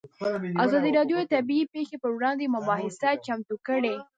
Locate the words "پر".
2.01-2.09